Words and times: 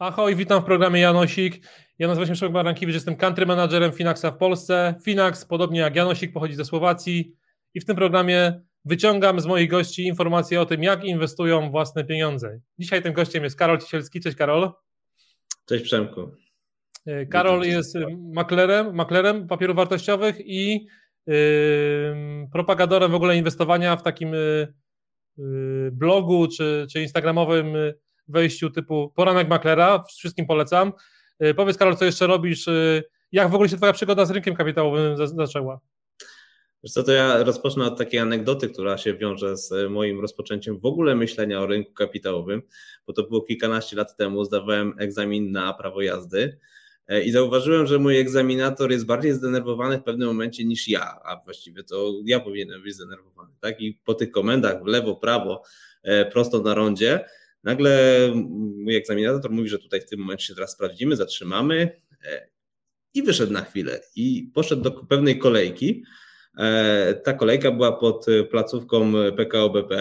Ahoj, 0.00 0.36
witam 0.36 0.62
w 0.62 0.64
programie 0.64 1.00
Janosik. 1.00 1.66
Ja 1.98 2.08
nazywam 2.08 2.28
się 2.28 2.36
Szymon 2.36 2.52
Barankiewicz, 2.52 2.94
jestem 2.94 3.16
country 3.16 3.46
managerem 3.46 3.92
Finaxa 3.92 4.30
w 4.30 4.36
Polsce. 4.36 4.94
Finax, 5.04 5.44
podobnie 5.44 5.80
jak 5.80 5.96
Janosik, 5.96 6.32
pochodzi 6.32 6.54
ze 6.54 6.64
Słowacji 6.64 7.36
i 7.74 7.80
w 7.80 7.84
tym 7.84 7.96
programie 7.96 8.60
wyciągam 8.84 9.40
z 9.40 9.46
moich 9.46 9.70
gości 9.70 10.06
informacje 10.06 10.60
o 10.60 10.66
tym, 10.66 10.82
jak 10.82 11.04
inwestują 11.04 11.70
własne 11.70 12.04
pieniądze. 12.04 12.60
Dzisiaj 12.78 13.02
tym 13.02 13.12
gościem 13.12 13.44
jest 13.44 13.58
Karol 13.58 13.78
Cisielski. 13.78 14.20
Cześć 14.20 14.36
Karol. 14.36 14.72
Cześć 15.66 15.84
Przemku. 15.84 16.30
Karol 17.30 17.62
jest 17.62 17.94
maklerem, 18.32 18.94
maklerem 18.94 19.46
papierów 19.46 19.76
wartościowych 19.76 20.36
i 20.40 20.86
yy, 21.26 21.34
propagadorem 22.52 23.10
w 23.10 23.14
ogóle 23.14 23.36
inwestowania 23.36 23.96
w 23.96 24.02
takim 24.02 24.32
yy, 24.32 25.90
blogu 25.92 26.48
czy, 26.48 26.86
czy 26.92 27.02
instagramowym 27.02 27.74
wejściu 28.30 28.70
typu 28.70 29.12
poranek 29.16 29.48
maklera, 29.48 30.04
wszystkim 30.08 30.46
polecam. 30.46 30.92
Y, 31.44 31.54
powiedz 31.54 31.78
Karol, 31.78 31.96
co 31.96 32.04
jeszcze 32.04 32.26
robisz, 32.26 32.68
y, 32.68 33.04
jak 33.32 33.50
w 33.50 33.54
ogóle 33.54 33.68
się 33.68 33.76
twoja 33.76 33.92
przygoda 33.92 34.24
z 34.24 34.30
rynkiem 34.30 34.54
kapitałowym 34.54 35.16
zaczęła? 35.16 35.80
Wiesz 36.82 36.92
co, 36.92 37.02
to 37.02 37.12
ja 37.12 37.44
rozpocznę 37.44 37.84
od 37.84 37.98
takiej 37.98 38.20
anegdoty, 38.20 38.68
która 38.68 38.98
się 38.98 39.14
wiąże 39.14 39.56
z 39.56 39.90
moim 39.90 40.20
rozpoczęciem 40.20 40.80
w 40.80 40.84
ogóle 40.84 41.14
myślenia 41.14 41.60
o 41.60 41.66
rynku 41.66 41.92
kapitałowym, 41.92 42.62
bo 43.06 43.12
to 43.12 43.22
było 43.22 43.42
kilkanaście 43.42 43.96
lat 43.96 44.16
temu, 44.16 44.44
zdawałem 44.44 44.94
egzamin 44.98 45.52
na 45.52 45.74
prawo 45.74 46.02
jazdy 46.02 46.58
i 47.24 47.30
zauważyłem, 47.30 47.86
że 47.86 47.98
mój 47.98 48.18
egzaminator 48.18 48.90
jest 48.90 49.06
bardziej 49.06 49.32
zdenerwowany 49.32 49.98
w 49.98 50.02
pewnym 50.02 50.28
momencie 50.28 50.64
niż 50.64 50.88
ja, 50.88 51.20
a 51.24 51.40
właściwie 51.44 51.82
to 51.82 52.12
ja 52.24 52.40
powinienem 52.40 52.82
być 52.82 52.94
zdenerwowany, 52.94 53.52
tak? 53.60 53.80
I 53.80 54.00
po 54.04 54.14
tych 54.14 54.30
komendach 54.30 54.84
w 54.84 54.86
lewo, 54.86 55.16
prawo, 55.16 55.62
e, 56.02 56.24
prosto 56.24 56.62
na 56.62 56.74
rondzie, 56.74 57.24
Nagle 57.64 58.18
mój 58.76 58.96
egzaminator 58.96 59.50
mówi, 59.50 59.68
że 59.68 59.78
tutaj 59.78 60.00
w 60.00 60.06
tym 60.06 60.20
momencie 60.20 60.46
się 60.46 60.54
teraz 60.54 60.72
sprawdzimy, 60.72 61.16
zatrzymamy 61.16 62.00
e, 62.24 62.48
i 63.14 63.22
wyszedł 63.22 63.52
na 63.52 63.62
chwilę 63.62 64.00
i 64.16 64.50
poszedł 64.54 64.82
do 64.82 64.90
pewnej 64.90 65.38
kolejki. 65.38 66.02
E, 66.58 67.14
ta 67.24 67.32
kolejka 67.32 67.70
była 67.70 67.92
pod 67.92 68.26
placówką 68.50 69.12
PKO 69.36 69.70
BP, 69.70 69.96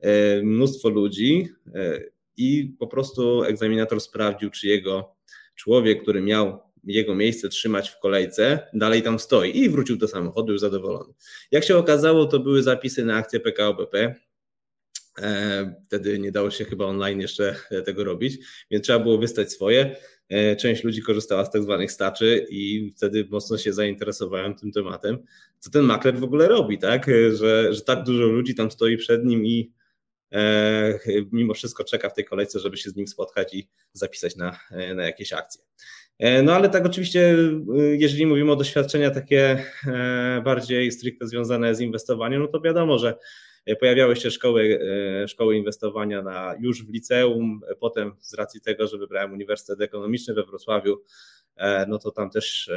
e, 0.00 0.42
mnóstwo 0.42 0.88
ludzi 0.88 1.48
i 2.36 2.74
po 2.78 2.86
prostu 2.86 3.42
egzaminator 3.42 4.00
sprawdził, 4.00 4.50
czy 4.50 4.66
jego 4.68 5.15
człowiek, 5.56 6.02
który 6.02 6.20
miał 6.20 6.60
jego 6.84 7.14
miejsce 7.14 7.48
trzymać 7.48 7.90
w 7.90 7.98
kolejce, 7.98 8.58
dalej 8.74 9.02
tam 9.02 9.18
stoi 9.18 9.58
i 9.58 9.70
wrócił 9.70 9.96
do 9.96 10.08
samochodu 10.08 10.52
już 10.52 10.60
zadowolony. 10.60 11.14
Jak 11.50 11.64
się 11.64 11.76
okazało, 11.76 12.26
to 12.26 12.38
były 12.38 12.62
zapisy 12.62 13.04
na 13.04 13.16
akcję 13.16 13.40
PKO 13.40 13.74
BP, 13.74 14.14
E, 15.22 15.74
wtedy 15.86 16.18
nie 16.18 16.32
dało 16.32 16.50
się 16.50 16.64
chyba 16.64 16.84
online 16.84 17.20
jeszcze 17.20 17.56
tego 17.86 18.04
robić, 18.04 18.38
więc 18.70 18.84
trzeba 18.84 18.98
było 18.98 19.18
wystać 19.18 19.52
swoje. 19.52 19.96
E, 20.28 20.56
część 20.56 20.84
ludzi 20.84 21.02
korzystała 21.02 21.44
z 21.44 21.50
tak 21.50 21.62
zwanych 21.62 21.92
staczy 21.92 22.46
i 22.50 22.92
wtedy 22.96 23.26
mocno 23.30 23.58
się 23.58 23.72
zainteresowałem 23.72 24.54
tym 24.54 24.72
tematem, 24.72 25.18
co 25.58 25.70
ten 25.70 25.82
makler 25.82 26.18
w 26.18 26.24
ogóle 26.24 26.48
robi, 26.48 26.78
tak? 26.78 27.06
Że, 27.34 27.74
że 27.74 27.80
tak 27.80 28.04
dużo 28.04 28.26
ludzi 28.26 28.54
tam 28.54 28.70
stoi 28.70 28.96
przed 28.96 29.24
nim 29.24 29.46
i 29.46 29.60
e, 29.60 29.70
mimo 31.32 31.54
wszystko 31.54 31.84
czeka 31.84 32.08
w 32.08 32.14
tej 32.14 32.24
kolejce, 32.24 32.60
żeby 32.60 32.76
się 32.76 32.90
z 32.90 32.96
nim 32.96 33.06
spotkać 33.06 33.54
i 33.54 33.68
zapisać 33.92 34.36
na, 34.36 34.58
na 34.94 35.04
jakieś 35.04 35.32
akcje. 35.32 35.62
No 36.42 36.54
ale 36.54 36.68
tak 36.68 36.86
oczywiście, 36.86 37.36
jeżeli 37.92 38.26
mówimy 38.26 38.52
o 38.52 38.56
doświadczenia 38.56 39.10
takie 39.10 39.64
bardziej 40.44 40.92
stricte 40.92 41.26
związane 41.26 41.74
z 41.74 41.80
inwestowaniem, 41.80 42.42
no 42.42 42.48
to 42.48 42.60
wiadomo, 42.60 42.98
że 42.98 43.14
E, 43.66 43.76
pojawiały 43.76 44.16
się 44.16 44.30
szkoły, 44.30 44.80
e, 45.22 45.28
szkoły 45.28 45.56
inwestowania 45.56 46.22
na, 46.22 46.54
już 46.60 46.86
w 46.86 46.90
liceum, 46.90 47.60
e, 47.68 47.74
potem 47.74 48.12
z 48.20 48.34
racji 48.34 48.60
tego, 48.60 48.86
że 48.86 48.98
wybrałem 48.98 49.32
Uniwersytet 49.32 49.80
Ekonomiczny 49.80 50.34
we 50.34 50.44
Wrocławiu, 50.44 51.02
no 51.88 51.98
to 51.98 52.10
tam 52.10 52.30
też, 52.30 52.70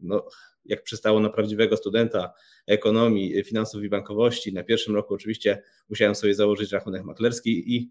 no, 0.00 0.28
jak 0.70 0.82
przystało 0.82 1.20
na 1.20 1.30
prawdziwego 1.30 1.76
studenta 1.76 2.32
ekonomii, 2.66 3.44
finansów 3.44 3.82
i 3.82 3.88
bankowości, 3.88 4.52
na 4.52 4.64
pierwszym 4.64 4.94
roku 4.94 5.14
oczywiście 5.14 5.62
musiałem 5.88 6.14
sobie 6.14 6.34
założyć 6.34 6.72
rachunek 6.72 7.04
maklerski 7.04 7.74
i 7.76 7.90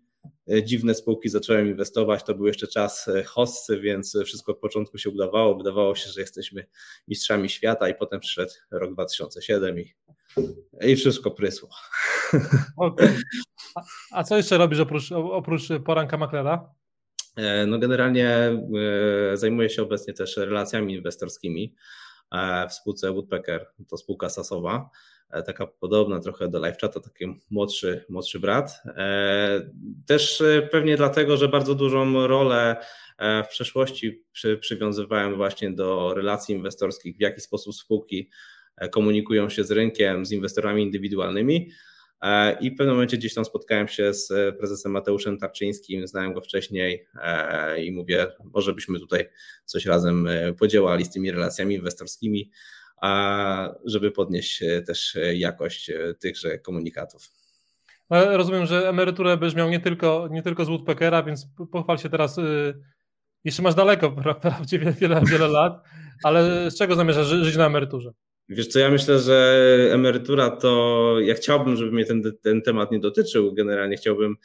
dziwne 0.63 0.95
spółki 0.95 1.29
zacząłem 1.29 1.67
inwestować. 1.67 2.23
To 2.23 2.35
był 2.35 2.47
jeszcze 2.47 2.67
czas 2.67 3.09
hossy, 3.25 3.79
więc 3.79 4.17
wszystko 4.25 4.51
od 4.51 4.59
początku 4.59 4.97
się 4.97 5.09
udawało. 5.09 5.57
Wydawało 5.57 5.95
się, 5.95 6.09
że 6.09 6.22
jesteśmy 6.22 6.66
mistrzami 7.07 7.50
świata 7.50 7.90
i 7.90 7.95
potem 7.95 8.19
przyszedł 8.19 8.51
rok 8.72 8.94
2007 8.94 9.79
i 9.79 9.94
i 10.81 10.96
wszystko 10.96 11.31
prysło. 11.31 11.69
Okay. 12.78 13.16
A, 13.75 13.81
a, 14.11 14.23
co 14.23 14.38
jeszcze 14.38 14.57
robisz 14.57 14.79
oprócz, 14.79 15.11
oprócz 15.11 15.63
poranka 15.85 16.17
maklera? 16.17 16.73
E, 17.35 17.66
no 17.66 17.79
generalnie 17.79 18.28
e, 18.28 18.57
zajmuję 19.34 19.69
się 19.69 19.81
obecnie 19.81 20.13
też 20.13 20.38
relacjami 20.38 20.96
inwestorskimi 20.96 21.63
e, 21.73 21.75
w 22.69 22.73
spółce 22.73 23.12
Woodpecker, 23.12 23.67
to 23.88 23.97
spółka 23.97 24.29
sasowa, 24.29 24.90
taka 25.45 25.67
podobna 25.67 26.19
trochę 26.19 26.47
do 26.47 26.57
LiveChata, 26.57 27.00
taki 27.00 27.40
młodszy, 27.50 28.06
młodszy 28.09 28.40
brat. 28.40 28.84
Też 30.06 30.44
pewnie 30.72 30.97
dlatego, 30.97 31.38
że 31.38 31.47
bardzo 31.47 31.75
dużą 31.75 32.28
rolę 32.28 32.75
w 33.19 33.47
przeszłości 33.50 34.23
przy, 34.31 34.57
przywiązywałem 34.57 35.35
właśnie 35.35 35.72
do 35.72 36.13
relacji 36.13 36.56
inwestorskich, 36.56 37.17
w 37.17 37.22
jaki 37.22 37.41
sposób 37.41 37.75
spółki 37.75 38.29
E, 38.79 38.90
komunikują 38.90 39.50
się 39.50 39.63
z 39.63 39.72
rynkiem, 39.72 40.25
z 40.25 40.31
inwestorami 40.31 40.84
indywidualnymi. 40.84 41.72
E, 42.22 42.59
I 42.59 42.72
w 42.72 42.78
pewnym 42.78 42.96
momencie 42.96 43.18
gdzieś 43.18 43.34
tam 43.34 43.46
spotkałem 43.46 43.88
się 43.88 44.13
z 44.13 44.31
e, 44.31 44.53
prezesem 44.53 44.91
Mateuszem 44.91 45.38
Tarczyńskim, 45.38 46.07
znałem 46.07 46.34
go 46.34 46.41
wcześniej 46.41 47.07
i 47.84 47.91
mówię, 47.91 48.28
może 48.44 48.74
byśmy 48.74 49.00
tutaj 49.00 49.30
coś 49.66 49.85
razem 49.85 50.28
podziałali 50.59 51.06
z 51.06 51.12
tymi 51.12 51.31
relacjami 51.31 51.75
inwestorskimi, 51.75 52.52
żeby 53.85 54.12
podnieść 54.12 54.63
też 54.85 55.18
jakość 55.34 55.91
tychże 56.19 56.59
komunikatów. 56.59 57.29
Rozumiem, 58.09 58.66
że 58.66 58.90
emeryturę 58.90 59.38
będziesz 59.38 59.58
miał 59.58 59.69
nie 59.69 59.79
tylko, 59.79 60.28
nie 60.31 60.44
tylko 60.44 60.66
z 60.66 60.68
Woodpeckera, 60.68 61.24
więc 61.24 61.47
pochwal 61.72 61.97
się 61.97 62.09
teraz. 62.09 62.38
Y, 62.38 62.74
jeszcze 63.44 63.62
masz 63.62 63.75
daleko, 63.75 64.12
prawdziwie 64.41 64.91
wiele, 64.91 65.22
wiele 65.25 65.47
lat, 65.47 65.84
ale 66.24 66.72
z 66.72 66.78
czego 66.78 66.96
zamierzasz 66.96 67.28
żyć 67.28 67.58
na 67.58 67.66
emeryturze? 67.66 68.12
Wiesz 68.51 68.67
co, 68.67 68.79
ja 68.79 68.89
myślę, 68.89 69.19
że 69.19 69.67
emerytura 69.91 70.49
to, 70.49 71.15
ja 71.19 71.33
chciałbym, 71.33 71.75
żeby 71.75 71.91
mnie 71.91 72.05
ten, 72.05 72.23
ten 72.41 72.61
temat 72.61 72.91
nie 72.91 72.99
dotyczył, 72.99 73.53
generalnie 73.53 73.97
chciałbym 73.97 74.35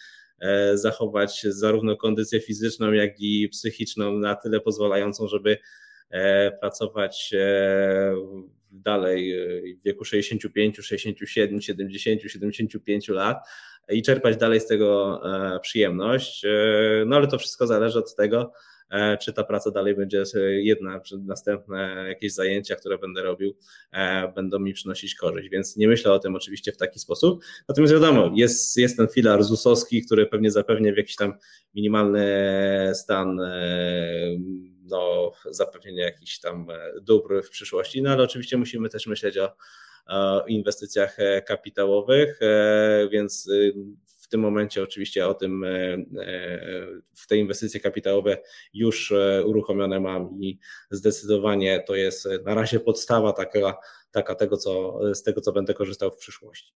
e, 0.41 0.78
zachować 0.78 1.42
zarówno 1.48 1.97
kondycję 1.97 2.41
fizyczną, 2.41 2.92
jak 2.92 3.20
i 3.20 3.48
psychiczną 3.48 4.19
na 4.19 4.34
tyle 4.34 4.60
pozwalającą, 4.60 5.28
żeby 5.28 5.59
e, 6.10 6.53
pracować 6.60 7.34
e, 7.34 8.15
dalej 8.70 9.34
w 9.81 9.84
wieku 9.84 10.04
65, 10.04 10.76
67, 10.76 11.60
70, 11.60 12.22
75 12.22 13.09
lat 13.09 13.38
i 13.88 14.03
czerpać 14.03 14.36
dalej 14.36 14.60
z 14.60 14.66
tego 14.66 15.21
przyjemność. 15.62 16.44
No 17.06 17.16
ale 17.16 17.26
to 17.26 17.38
wszystko 17.38 17.66
zależy 17.66 17.98
od 17.98 18.16
tego, 18.16 18.53
czy 19.21 19.32
ta 19.32 19.44
praca 19.44 19.71
dalej 19.71 19.97
będzie 19.97 20.25
jedna, 20.62 21.00
czy 21.00 21.19
następne 21.19 22.05
jakieś 22.09 22.32
zajęcia, 22.32 22.77
które 22.77 22.99
będę 22.99 23.22
robił, 23.22 23.56
e, 23.93 24.32
będą 24.34 24.59
mi 24.59 24.72
przynosić 24.72 25.15
korzyść, 25.15 25.49
więc 25.49 25.77
nie 25.77 25.88
myślę 25.88 26.12
o 26.12 26.19
tym 26.19 26.34
oczywiście 26.34 26.72
w 26.72 26.77
taki 26.77 26.99
sposób. 26.99 27.44
Natomiast 27.69 27.93
wiadomo, 27.93 28.33
jest, 28.34 28.77
jest 28.77 28.97
ten 28.97 29.09
filar 29.09 29.44
ZUS-owski, 29.44 30.06
który 30.06 30.27
pewnie 30.27 30.50
zapewnia 30.50 30.93
w 30.93 30.97
jakiś 30.97 31.16
tam 31.16 31.33
minimalny 31.75 32.25
stan 32.94 33.41
e, 33.41 34.37
no, 34.83 35.33
zapewnienia 35.50 36.04
jakichś 36.04 36.39
tam 36.41 36.66
dóbr 37.03 37.42
w 37.42 37.51
przyszłości, 37.51 38.03
no 38.03 38.10
ale 38.10 38.22
oczywiście 38.22 38.57
musimy 38.57 38.89
też 38.89 39.07
myśleć 39.07 39.39
o, 39.39 39.57
o 40.07 40.45
inwestycjach 40.47 41.16
kapitałowych, 41.47 42.41
więc 43.10 43.48
w 44.24 44.28
tym 44.28 44.41
momencie 44.41 44.82
oczywiście 44.82 45.28
o 45.28 45.34
tym, 45.34 45.65
e, 45.65 45.68
e, 45.68 46.86
w 47.15 47.26
te 47.26 47.36
inwestycje 47.36 47.80
kapitałowe 47.80 48.38
już 48.74 49.12
e, 49.12 49.44
uruchomione 49.47 50.00
mam 50.00 50.41
i 50.41 50.59
zdecydowanie 50.91 51.84
to 51.86 51.94
jest 51.94 52.28
na 52.44 52.54
razie 52.54 52.80
podstawa 52.80 53.32
taka, 53.32 53.76
taka 54.10 54.34
tego, 54.34 54.56
co, 54.56 55.00
z 55.15 55.22
tego, 55.22 55.41
co 55.41 55.53
będę 55.53 55.74
korzystał 55.74 56.10
w 56.10 56.16
przyszłości. 56.16 56.72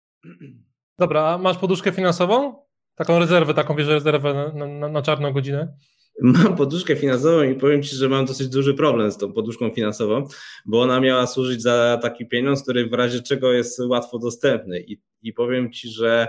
Dobra, 1.00 1.24
a 1.24 1.38
masz 1.38 1.58
poduszkę 1.58 1.92
finansową? 1.92 2.56
Taką 2.96 3.20
rezerwę, 3.20 3.54
taką 3.54 3.76
wiesz, 3.76 3.88
rezerwę 3.88 4.52
na, 4.54 4.66
na, 4.66 4.90
na 4.90 5.02
czarną 5.02 5.34
godzinę? 5.34 5.74
Mam 6.22 6.56
poduszkę 6.56 6.96
finansową 6.96 7.44
i 7.44 7.56
powiem 7.56 7.84
Ci, 7.84 7.96
że 7.96 8.10
mam 8.10 8.26
dosyć 8.26 8.48
duży 8.48 8.74
problem 8.74 9.12
z 9.12 9.18
tą 9.18 9.34
poduszką 9.34 9.70
finansową, 9.70 10.28
bo 10.66 10.82
ona 10.82 11.00
miała 11.00 11.28
służyć 11.28 11.62
za 11.62 12.00
taki 12.02 12.28
pieniądz, 12.28 12.64
który 12.64 12.90
w 12.90 12.94
razie 12.94 13.22
czego 13.22 13.54
jest 13.54 13.80
łatwo 13.80 14.20
dostępny. 14.20 14.80
I, 14.80 15.02
i 15.22 15.34
powiem 15.34 15.72
Ci, 15.72 15.90
że 15.90 16.28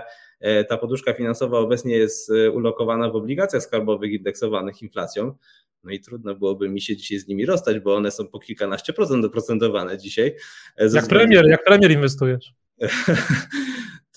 ta 0.69 0.77
poduszka 0.77 1.13
finansowa 1.13 1.59
obecnie 1.59 1.97
jest 1.97 2.31
e, 2.31 2.51
ulokowana 2.51 3.09
w 3.09 3.15
obligacjach 3.15 3.63
skarbowych 3.63 4.11
indeksowanych 4.11 4.81
inflacją. 4.81 5.35
No 5.83 5.91
i 5.91 5.99
trudno 5.99 6.35
byłoby 6.35 6.69
mi 6.69 6.81
się 6.81 6.97
dzisiaj 6.97 7.19
z 7.19 7.27
nimi 7.27 7.45
rozstać, 7.45 7.79
bo 7.79 7.95
one 7.95 8.11
są 8.11 8.27
po 8.27 8.39
kilkanaście 8.39 8.93
procent 8.93 9.25
oprocentowane 9.25 9.97
dzisiaj. 9.97 10.35
Jak 10.93 11.07
premier, 11.07 11.47
jak 11.47 11.63
premier 11.63 11.91
inwestujesz. 11.91 12.53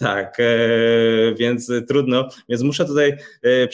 Tak, 0.03 0.41
e, 0.41 1.35
więc 1.35 1.73
trudno, 1.89 2.29
więc 2.49 2.63
muszę 2.63 2.85
tutaj 2.85 3.11
e, 3.45 3.49
e, 3.49 3.69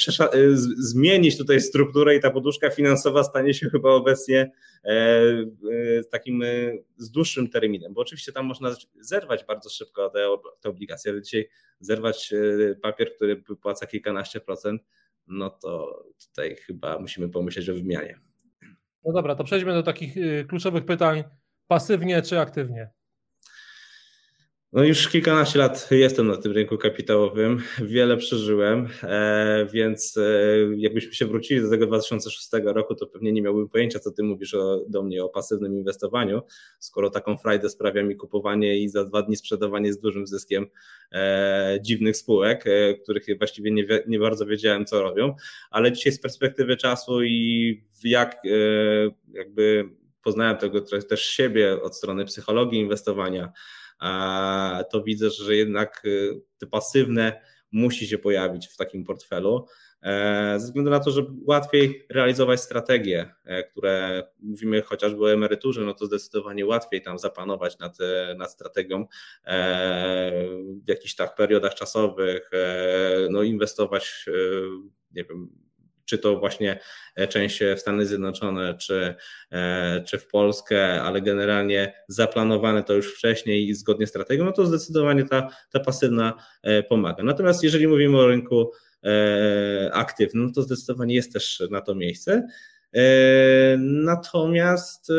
zmienić 0.76 1.38
tutaj 1.38 1.60
strukturę 1.60 2.16
i 2.16 2.20
ta 2.20 2.30
poduszka 2.30 2.70
finansowa 2.70 3.24
stanie 3.24 3.54
się 3.54 3.70
chyba 3.70 3.90
obecnie 3.90 4.52
takim 6.10 6.42
z 6.96 7.10
dłuższym 7.10 7.50
terminem, 7.50 7.94
bo 7.94 8.00
oczywiście 8.00 8.32
tam 8.32 8.46
można 8.46 8.76
zerwać 9.00 9.44
bardzo 9.44 9.70
szybko 9.70 10.10
te, 10.10 10.26
te 10.60 10.68
obligacje, 10.68 11.12
ale 11.12 11.22
dzisiaj 11.22 11.48
zerwać 11.80 12.34
papier, 12.82 13.14
który 13.14 13.36
wypłaca 13.36 13.86
kilkanaście 13.86 14.40
procent, 14.40 14.82
no 15.26 15.50
to 15.50 16.04
tutaj 16.28 16.56
chyba 16.56 16.98
musimy 16.98 17.28
pomyśleć 17.28 17.68
o 17.68 17.74
wymianie. 17.74 18.20
No 19.04 19.12
dobra, 19.12 19.34
to 19.34 19.44
przejdźmy 19.44 19.72
do 19.72 19.82
takich 19.82 20.14
kluczowych 20.48 20.84
pytań. 20.84 21.24
Pasywnie 21.66 22.22
czy 22.22 22.40
aktywnie? 22.40 22.97
No 24.72 24.84
już 24.84 25.08
kilkanaście 25.08 25.58
lat 25.58 25.88
jestem 25.90 26.26
na 26.26 26.36
tym 26.36 26.52
rynku 26.52 26.78
kapitałowym, 26.78 27.62
wiele 27.82 28.16
przeżyłem, 28.16 28.88
e, 29.02 29.66
więc 29.72 30.16
e, 30.16 30.22
jakbyśmy 30.76 31.14
się 31.14 31.26
wrócili 31.26 31.60
do 31.62 31.70
tego 31.70 31.86
2006 31.86 32.48
roku, 32.64 32.94
to 32.94 33.06
pewnie 33.06 33.32
nie 33.32 33.42
miałbym 33.42 33.68
pojęcia, 33.68 33.98
co 33.98 34.10
ty 34.10 34.22
mówisz 34.22 34.54
o, 34.54 34.84
do 34.88 35.02
mnie 35.02 35.24
o 35.24 35.28
pasywnym 35.28 35.74
inwestowaniu, 35.74 36.42
skoro 36.78 37.10
taką 37.10 37.36
frajdę 37.36 37.70
sprawia 37.70 38.02
mi 38.02 38.16
kupowanie 38.16 38.78
i 38.78 38.88
za 38.88 39.04
dwa 39.04 39.22
dni 39.22 39.36
sprzedawanie 39.36 39.92
z 39.92 39.98
dużym 39.98 40.26
zyskiem 40.26 40.66
e, 41.12 41.78
dziwnych 41.82 42.16
spółek, 42.16 42.64
których 43.02 43.26
właściwie 43.38 43.70
nie, 43.70 43.86
nie 44.06 44.18
bardzo 44.18 44.46
wiedziałem, 44.46 44.86
co 44.86 45.02
robią, 45.02 45.34
ale 45.70 45.92
dzisiaj 45.92 46.12
z 46.12 46.20
perspektywy 46.20 46.76
czasu 46.76 47.22
i 47.22 47.82
jak 48.04 48.42
jakby 49.32 49.88
poznałem 50.22 50.56
tego 50.56 50.80
też 50.80 51.24
siebie 51.24 51.82
od 51.82 51.96
strony 51.96 52.24
psychologii 52.24 52.80
inwestowania, 52.80 53.52
to 54.90 55.02
widzę, 55.02 55.30
że 55.30 55.56
jednak 55.56 56.02
y, 56.04 56.40
te 56.58 56.66
pasywne 56.66 57.40
musi 57.72 58.06
się 58.06 58.18
pojawić 58.18 58.68
w 58.68 58.76
takim 58.76 59.04
portfelu, 59.04 59.66
e, 60.02 60.54
ze 60.60 60.66
względu 60.66 60.90
na 60.90 61.00
to, 61.00 61.10
że 61.10 61.26
łatwiej 61.46 62.06
realizować 62.10 62.60
strategie, 62.60 63.34
e, 63.44 63.62
które 63.62 64.22
mówimy 64.40 64.82
chociażby 64.82 65.24
o 65.24 65.32
emeryturze, 65.32 65.80
no 65.80 65.94
to 65.94 66.06
zdecydowanie 66.06 66.66
łatwiej 66.66 67.02
tam 67.02 67.18
zapanować 67.18 67.78
nad, 67.78 68.00
e, 68.00 68.34
nad 68.38 68.52
strategią 68.52 69.06
w 70.84 70.88
jakichś 70.88 71.14
tak 71.14 71.34
periodach 71.34 71.74
czasowych, 71.74 72.50
no 73.30 73.42
inwestować, 73.42 74.26
nie 75.14 75.24
wiem, 75.24 75.67
czy 76.08 76.18
to 76.18 76.36
właśnie 76.36 76.78
e, 77.16 77.28
część 77.28 77.60
w 77.76 77.80
Stany 77.80 78.06
Zjednoczone, 78.06 78.74
czy, 78.74 79.14
e, 79.52 80.04
czy 80.06 80.18
w 80.18 80.26
Polskę, 80.26 81.02
ale 81.02 81.22
generalnie 81.22 81.92
zaplanowane 82.08 82.82
to 82.82 82.94
już 82.94 83.14
wcześniej 83.14 83.68
i 83.68 83.74
zgodnie 83.74 84.06
z 84.06 84.10
strategią, 84.10 84.44
no 84.44 84.52
to 84.52 84.66
zdecydowanie 84.66 85.24
ta, 85.24 85.48
ta 85.72 85.80
pasywna 85.80 86.34
e, 86.62 86.82
pomaga. 86.82 87.22
Natomiast 87.22 87.62
jeżeli 87.62 87.88
mówimy 87.88 88.18
o 88.18 88.26
rynku 88.26 88.72
aktywnym, 89.92 90.46
no 90.46 90.52
to 90.52 90.62
zdecydowanie 90.62 91.14
jest 91.14 91.32
też 91.32 91.62
na 91.70 91.80
to 91.80 91.94
miejsce. 91.94 92.48
Natomiast 93.78 95.12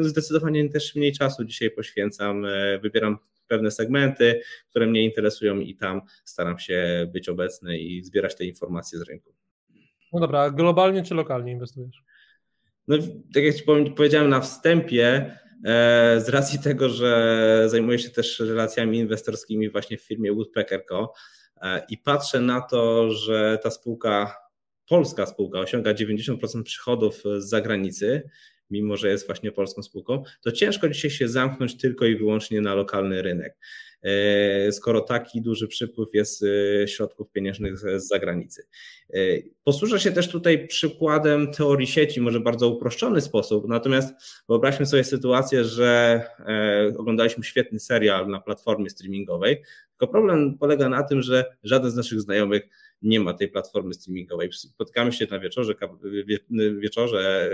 zdecydowanie 0.00 0.68
też 0.68 0.94
mniej 0.94 1.12
czasu 1.12 1.44
dzisiaj 1.44 1.70
poświęcam, 1.70 2.46
wybieram 2.82 3.18
pewne 3.48 3.70
segmenty, 3.70 4.40
które 4.70 4.86
mnie 4.86 5.04
interesują 5.04 5.60
i 5.60 5.76
tam 5.76 6.00
staram 6.24 6.58
się 6.58 7.08
być 7.12 7.28
obecny 7.28 7.78
i 7.78 8.04
zbierać 8.04 8.36
te 8.36 8.44
informacje 8.44 8.98
z 8.98 9.02
rynku. 9.02 9.45
No 10.12 10.20
dobra, 10.20 10.50
globalnie 10.50 11.02
czy 11.02 11.14
lokalnie 11.14 11.52
inwestujesz? 11.52 12.02
No, 12.88 12.96
tak 13.34 13.44
jak 13.44 13.54
Ci 13.54 13.64
powiedziałem 13.96 14.28
na 14.28 14.40
wstępie, 14.40 15.36
e, 15.64 16.20
z 16.20 16.28
racji 16.28 16.58
tego, 16.58 16.88
że 16.88 17.64
zajmuję 17.66 17.98
się 17.98 18.10
też 18.10 18.40
relacjami 18.40 18.98
inwestorskimi 18.98 19.70
właśnie 19.70 19.98
w 19.98 20.02
firmie 20.02 20.32
Woodpecker 20.32 20.82
Co. 20.88 21.12
E, 21.62 21.86
i 21.88 21.98
patrzę 21.98 22.40
na 22.40 22.60
to, 22.60 23.10
że 23.10 23.58
ta 23.62 23.70
spółka, 23.70 24.36
polska 24.88 25.26
spółka 25.26 25.58
osiąga 25.58 25.94
90% 25.94 26.62
przychodów 26.62 27.22
z 27.38 27.48
zagranicy, 27.48 28.22
mimo 28.70 28.96
że 28.96 29.08
jest 29.08 29.26
właśnie 29.26 29.52
polską 29.52 29.82
spółką, 29.82 30.22
to 30.42 30.52
ciężko 30.52 30.88
dzisiaj 30.88 31.10
się 31.10 31.28
zamknąć 31.28 31.76
tylko 31.76 32.04
i 32.04 32.16
wyłącznie 32.16 32.60
na 32.60 32.74
lokalny 32.74 33.22
rynek. 33.22 33.58
E, 34.06 34.72
skoro 34.72 35.00
taki 35.00 35.42
duży 35.42 35.68
przypływ 35.68 36.08
jest 36.14 36.44
e, 36.82 36.88
środków 36.88 37.30
pieniężnych 37.30 37.78
z 37.78 38.08
zagranicy. 38.08 38.66
E, 39.14 39.18
posłużę 39.64 40.00
się 40.00 40.12
też 40.12 40.28
tutaj 40.28 40.66
przykładem 40.66 41.52
teorii 41.52 41.86
sieci, 41.86 42.20
może 42.20 42.40
bardzo 42.40 42.68
uproszczony 42.68 43.20
sposób, 43.20 43.68
natomiast 43.68 44.14
wyobraźmy 44.48 44.86
sobie 44.86 45.04
sytuację, 45.04 45.64
że 45.64 46.22
oglądaliśmy 46.98 47.44
świetny 47.44 47.80
serial 47.80 48.28
na 48.28 48.40
platformie 48.40 48.90
streamingowej, 48.90 49.62
tylko 49.90 50.12
problem 50.12 50.58
polega 50.58 50.88
na 50.88 51.02
tym, 51.02 51.22
że 51.22 51.44
żaden 51.62 51.90
z 51.90 51.96
naszych 51.96 52.20
znajomych 52.20 52.68
nie 53.02 53.20
ma 53.20 53.34
tej 53.34 53.48
platformy 53.48 53.94
streamingowej. 53.94 54.52
Spotykamy 54.52 55.12
się 55.12 55.26
na 55.30 55.38
wieczorze, 55.38 55.74
wieczorze 56.78 57.50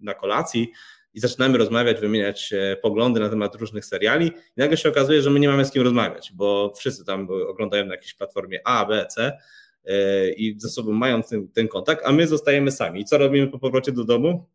na 0.00 0.14
kolacji, 0.14 0.72
i 1.14 1.20
zaczynamy 1.20 1.58
rozmawiać, 1.58 2.00
wymieniać 2.00 2.54
poglądy 2.82 3.20
na 3.20 3.28
temat 3.28 3.54
różnych 3.54 3.84
seriali 3.84 4.26
i 4.26 4.60
nagle 4.60 4.76
się 4.76 4.88
okazuje, 4.88 5.22
że 5.22 5.30
my 5.30 5.40
nie 5.40 5.48
mamy 5.48 5.64
z 5.64 5.70
kim 5.70 5.82
rozmawiać, 5.82 6.32
bo 6.34 6.72
wszyscy 6.76 7.04
tam 7.04 7.28
oglądają 7.48 7.86
na 7.86 7.94
jakiejś 7.94 8.14
platformie 8.14 8.60
A, 8.64 8.86
B, 8.86 9.06
C 9.10 9.38
e, 9.84 10.30
i 10.32 10.60
ze 10.60 10.68
sobą 10.68 10.92
mają 10.92 11.22
ten, 11.22 11.48
ten 11.48 11.68
kontakt, 11.68 12.02
a 12.06 12.12
my 12.12 12.26
zostajemy 12.26 12.70
sami. 12.70 13.00
I 13.00 13.04
co 13.04 13.18
robimy 13.18 13.48
po 13.48 13.58
powrocie 13.58 13.92
do 13.92 14.04
domu? 14.04 14.46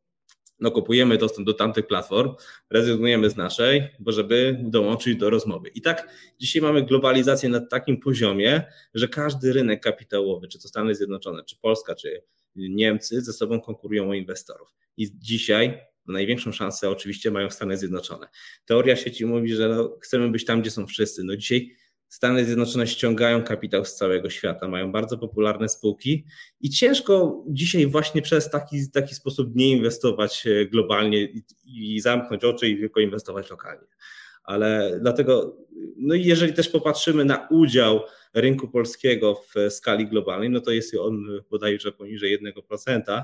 No 0.59 0.71
kupujemy 0.71 1.17
dostęp 1.17 1.45
do 1.45 1.53
tamtych 1.53 1.87
platform, 1.87 2.33
rezygnujemy 2.69 3.29
z 3.29 3.35
naszej, 3.35 3.87
bo 3.99 4.11
żeby 4.11 4.59
dołączyć 4.61 5.15
do 5.15 5.29
rozmowy. 5.29 5.69
I 5.69 5.81
tak 5.81 6.09
dzisiaj 6.39 6.61
mamy 6.61 6.83
globalizację 6.85 7.49
na 7.49 7.59
takim 7.59 7.99
poziomie, 7.99 8.63
że 8.93 9.07
każdy 9.07 9.53
rynek 9.53 9.83
kapitałowy, 9.83 10.47
czy 10.47 10.61
to 10.61 10.67
Stany 10.67 10.95
Zjednoczone, 10.95 11.43
czy 11.43 11.57
Polska, 11.59 11.95
czy 11.95 12.23
Niemcy 12.55 13.21
ze 13.21 13.33
sobą 13.33 13.61
konkurują 13.61 14.09
o 14.09 14.13
inwestorów. 14.13 14.73
I 14.97 15.07
dzisiaj 15.19 15.79
największą 16.11 16.51
szansę 16.51 16.89
oczywiście 16.89 17.31
mają 17.31 17.49
Stany 17.49 17.77
Zjednoczone. 17.77 18.27
Teoria 18.65 18.95
sieci 18.95 19.25
mówi, 19.25 19.55
że 19.55 19.69
no, 19.69 19.97
chcemy 20.01 20.29
być 20.29 20.45
tam, 20.45 20.61
gdzie 20.61 20.71
są 20.71 20.87
wszyscy. 20.87 21.23
No 21.23 21.35
dzisiaj 21.35 21.75
Stany 22.09 22.45
Zjednoczone 22.45 22.87
ściągają 22.87 23.43
kapitał 23.43 23.85
z 23.85 23.95
całego 23.95 24.29
świata, 24.29 24.67
mają 24.67 24.91
bardzo 24.91 25.17
popularne 25.17 25.69
spółki 25.69 26.25
i 26.61 26.69
ciężko 26.69 27.43
dzisiaj 27.47 27.87
właśnie 27.87 28.21
przez 28.21 28.49
taki, 28.49 28.91
taki 28.91 29.15
sposób 29.15 29.55
nie 29.55 29.71
inwestować 29.71 30.47
e, 30.47 30.65
globalnie 30.65 31.23
i, 31.23 31.43
i 31.65 31.99
zamknąć 31.99 32.43
oczy 32.43 32.69
i 32.69 32.79
tylko 32.79 32.99
inwestować 32.99 33.49
lokalnie. 33.49 33.87
Ale 34.43 34.99
dlatego, 35.01 35.57
no 35.97 36.15
i 36.15 36.23
jeżeli 36.23 36.53
też 36.53 36.69
popatrzymy 36.69 37.25
na 37.25 37.47
udział 37.51 37.99
rynku 38.33 38.67
polskiego 38.67 39.41
w 39.55 39.71
skali 39.73 40.07
globalnej, 40.07 40.49
no 40.49 40.61
to 40.61 40.71
jest 40.71 40.95
on 40.95 41.25
bodajże 41.49 41.91
poniżej 41.91 42.39
1%. 42.39 43.23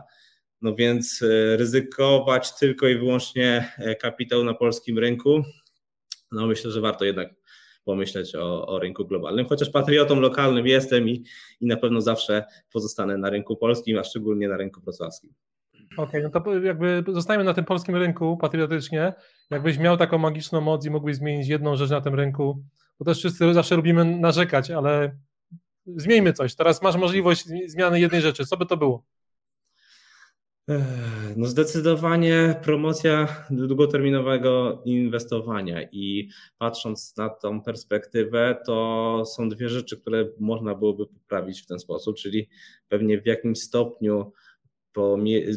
No 0.63 0.75
więc 0.75 1.21
e, 1.21 1.57
ryzykować 1.57 2.55
tylko 2.59 2.87
i 2.87 2.97
wyłącznie 2.97 3.71
e, 3.77 3.95
kapitał 3.95 4.43
na 4.43 4.53
polskim 4.53 4.99
rynku, 4.99 5.43
no 6.31 6.47
myślę, 6.47 6.71
że 6.71 6.81
warto 6.81 7.05
jednak 7.05 7.29
pomyśleć 7.85 8.35
o, 8.35 8.67
o 8.67 8.79
rynku 8.79 9.05
globalnym, 9.05 9.45
chociaż 9.45 9.69
patriotą 9.69 10.19
lokalnym 10.19 10.67
jestem 10.67 11.09
i, 11.09 11.23
i 11.61 11.65
na 11.65 11.77
pewno 11.77 12.01
zawsze 12.01 12.45
pozostanę 12.73 13.17
na 13.17 13.29
rynku 13.29 13.55
polskim, 13.55 13.97
a 13.97 14.03
szczególnie 14.03 14.47
na 14.47 14.57
rynku 14.57 14.81
wrocławskim. 14.81 15.33
Okej, 15.97 16.05
okay, 16.07 16.21
no 16.21 16.41
to 16.41 16.59
jakby 16.59 17.03
zostajemy 17.07 17.43
na 17.43 17.53
tym 17.53 17.65
polskim 17.65 17.95
rynku 17.95 18.37
patriotycznie. 18.37 19.13
Jakbyś 19.49 19.77
miał 19.77 19.97
taką 19.97 20.17
magiczną 20.17 20.61
moc 20.61 20.85
i 20.85 20.89
mógłbyś 20.89 21.15
zmienić 21.15 21.47
jedną 21.47 21.75
rzecz 21.75 21.89
na 21.89 22.01
tym 22.01 22.15
rynku, 22.15 22.63
bo 22.99 23.05
też 23.05 23.17
wszyscy 23.17 23.53
zawsze 23.53 23.75
lubimy 23.75 24.05
narzekać, 24.05 24.71
ale 24.71 25.17
zmieńmy 25.85 26.33
coś. 26.33 26.55
Teraz 26.55 26.81
masz 26.81 26.95
możliwość 26.95 27.45
zmiany 27.65 27.99
jednej 27.99 28.21
rzeczy. 28.21 28.45
Co 28.45 28.57
by 28.57 28.65
to 28.65 28.77
było? 28.77 29.03
No 31.35 31.47
zdecydowanie 31.47 32.55
promocja 32.63 33.45
długoterminowego 33.49 34.81
inwestowania 34.85 35.89
i 35.91 36.29
patrząc 36.57 37.17
na 37.17 37.29
tą 37.29 37.61
perspektywę, 37.61 38.57
to 38.65 39.23
są 39.25 39.49
dwie 39.49 39.69
rzeczy, 39.69 40.01
które 40.01 40.25
można 40.39 40.75
byłoby 40.75 41.07
poprawić 41.07 41.61
w 41.61 41.65
ten 41.65 41.79
sposób, 41.79 42.17
czyli 42.17 42.49
pewnie 42.87 43.21
w 43.21 43.25
jakimś 43.25 43.59
stopniu 43.59 44.31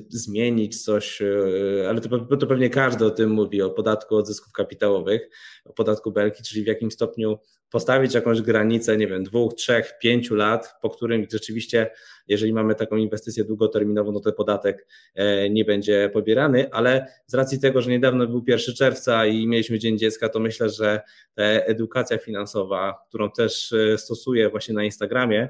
zmienić 0.09 0.85
coś, 0.85 1.23
e, 1.23 1.89
ale 1.89 2.01
to, 2.01 2.37
to 2.37 2.47
pewnie 2.47 2.71
każdy 2.71 3.05
o 3.07 3.11
tym 3.11 3.31
mówi, 3.31 3.63
o 3.63 3.71
podatku 3.71 4.17
od 4.17 4.27
zysków 4.27 4.53
kapitałowych, 4.53 5.29
o 5.65 5.73
podatku 5.73 6.13
belki, 6.13 6.43
czyli 6.43 6.65
w 6.65 6.67
jakim 6.67 6.91
stopniu 6.91 7.39
postawić 7.71 8.15
jakąś 8.15 8.43
granicę, 8.43 8.97
nie 8.97 9.07
wiem, 9.07 9.25
dwóch, 9.25 9.55
trzech, 9.55 9.99
pięciu 10.01 10.35
lat, 10.35 10.75
po 10.83 10.91
którym 10.91 11.27
rzeczywiście, 11.33 11.91
jeżeli 12.29 12.53
mamy 12.53 12.75
taką 12.75 12.97
inwestycję 12.97 13.45
długoterminową, 13.45 14.13
no 14.13 14.21
to 14.21 14.33
podatek 14.33 14.87
e, 15.15 15.51
nie 15.51 15.65
będzie 15.65 16.11
pobierany, 16.13 16.71
ale 16.73 17.07
z 17.27 17.35
racji 17.35 17.61
tego, 17.61 17.83
że 17.83 17.91
niedawno 17.91 18.27
był 18.27 18.45
1 18.47 18.75
czerwca 18.75 19.27
i 19.27 19.47
mieliśmy 19.47 19.79
Dzień 19.79 19.99
Dziecka, 19.99 20.29
to 20.29 20.41
myślę, 20.41 20.69
że 20.69 21.01
edukacja 21.37 22.19
finansowa, 22.19 23.05
którą 23.09 23.31
też 23.31 23.73
e, 23.73 23.99
stosuję 23.99 24.51
właśnie 24.51 24.75
na 24.75 24.85
Instagramie, 24.85 25.49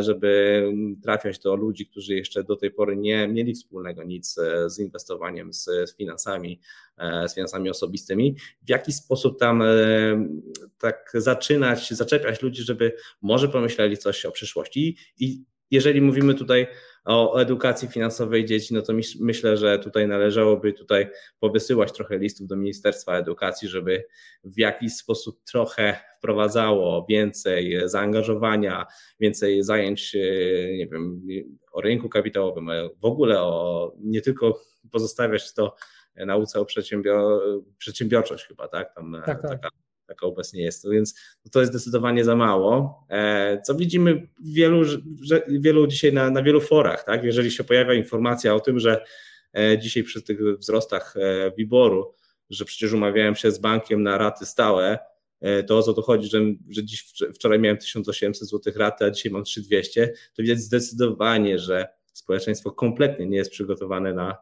żeby 0.00 0.64
trafiać 1.02 1.38
do 1.38 1.56
ludzi, 1.56 1.86
którzy 1.86 2.14
jeszcze 2.14 2.44
do 2.44 2.56
tej 2.56 2.70
pory 2.70 2.96
nie 2.96 3.28
mieli 3.28 3.54
wspólnego 3.54 4.02
nic 4.02 4.36
z 4.66 4.78
inwestowaniem, 4.78 5.52
z, 5.52 5.64
z 5.64 5.96
finansami, 5.96 6.60
z 7.28 7.34
finansami 7.34 7.70
osobistymi, 7.70 8.36
w 8.62 8.68
jaki 8.68 8.92
sposób 8.92 9.38
tam 9.38 9.62
tak 10.78 11.12
zaczynać, 11.14 11.90
zaczepiać 11.90 12.42
ludzi, 12.42 12.62
żeby 12.62 12.92
może 13.22 13.48
pomyśleli 13.48 13.98
coś 13.98 14.24
o 14.24 14.32
przyszłości 14.32 14.96
i 15.18 15.44
jeżeli 15.72 16.00
mówimy 16.00 16.34
tutaj 16.34 16.66
o 17.04 17.40
edukacji 17.40 17.88
finansowej 17.88 18.44
dzieci, 18.44 18.74
no 18.74 18.82
to 18.82 18.92
myślę, 19.20 19.56
że 19.56 19.78
tutaj 19.78 20.08
należałoby 20.08 20.72
tutaj 20.72 21.10
powysyłać 21.40 21.92
trochę 21.92 22.18
listów 22.18 22.46
do 22.46 22.56
Ministerstwa 22.56 23.16
Edukacji, 23.16 23.68
żeby 23.68 24.04
w 24.44 24.58
jakiś 24.58 24.96
sposób 24.96 25.40
trochę 25.44 25.96
wprowadzało 26.18 27.06
więcej 27.08 27.80
zaangażowania, 27.84 28.86
więcej 29.20 29.62
zajęć, 29.62 30.14
e, 30.14 30.18
nie 30.76 30.86
wiem, 30.86 31.22
o 31.72 31.80
rynku 31.80 32.08
kapitałowym, 32.08 32.70
w 33.00 33.04
ogóle 33.04 33.40
o 33.40 33.92
nie 34.00 34.20
tylko 34.20 34.60
pozostawiać 34.90 35.54
to 35.54 35.74
nauce 36.16 36.60
o 36.60 36.64
przedsiębior 36.64 37.42
przedsiębiorczość 37.78 38.46
chyba, 38.46 38.68
tak? 38.68 38.94
Tam 38.94 39.14
e, 39.14 39.22
tak, 39.22 39.42
tak. 39.42 39.50
taka 39.50 39.68
taka 40.12 40.26
obecnie 40.26 40.62
jest. 40.62 40.90
Więc 40.90 41.14
to 41.50 41.60
jest 41.60 41.72
zdecydowanie 41.72 42.24
za 42.24 42.36
mało. 42.36 43.04
E, 43.10 43.62
co 43.62 43.74
widzimy 43.74 44.28
wielu, 44.44 44.82
wielu 45.48 45.86
dzisiaj 45.86 46.12
na, 46.12 46.30
na 46.30 46.42
wielu 46.42 46.60
forach, 46.60 47.04
tak? 47.04 47.24
jeżeli 47.24 47.50
się 47.50 47.64
pojawia 47.64 47.94
informacja 47.94 48.54
o 48.54 48.60
tym, 48.60 48.78
że 48.78 49.04
e, 49.56 49.78
dzisiaj 49.78 50.02
przy 50.02 50.22
tych 50.22 50.58
wzrostach 50.58 51.14
e, 51.16 51.52
WIBOR-u, 51.58 52.14
że 52.50 52.64
przecież 52.64 52.92
umawiałem 52.92 53.34
się 53.34 53.50
z 53.50 53.58
bankiem 53.58 54.02
na 54.02 54.18
raty 54.18 54.46
stałe, 54.46 54.98
to 55.66 55.78
o 55.78 55.82
co 55.82 55.92
to 55.92 56.02
chodzi, 56.02 56.28
że, 56.28 56.40
że 56.70 56.84
dziś 56.84 57.12
wczoraj 57.34 57.58
miałem 57.58 57.78
1800 57.78 58.48
zł 58.48 58.72
raty, 58.76 59.04
a 59.04 59.10
dzisiaj 59.10 59.32
mam 59.32 59.44
3200, 59.44 60.12
to 60.34 60.42
widać 60.42 60.58
zdecydowanie, 60.58 61.58
że 61.58 61.88
społeczeństwo 62.12 62.70
kompletnie 62.70 63.26
nie 63.26 63.36
jest 63.36 63.50
przygotowane 63.50 64.14
na, 64.14 64.36